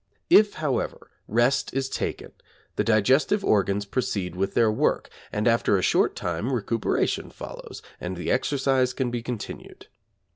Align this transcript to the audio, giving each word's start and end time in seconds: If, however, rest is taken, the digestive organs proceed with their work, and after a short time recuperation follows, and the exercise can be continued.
If, 0.31 0.55
however, 0.55 1.11
rest 1.27 1.75
is 1.75 1.87
taken, 1.87 2.31
the 2.75 2.83
digestive 2.83 3.45
organs 3.45 3.85
proceed 3.85 4.35
with 4.35 4.55
their 4.55 4.71
work, 4.71 5.11
and 5.31 5.47
after 5.47 5.77
a 5.77 5.83
short 5.83 6.15
time 6.15 6.51
recuperation 6.51 7.29
follows, 7.29 7.83
and 7.99 8.17
the 8.17 8.31
exercise 8.31 8.93
can 8.93 9.11
be 9.11 9.21
continued. 9.21 9.85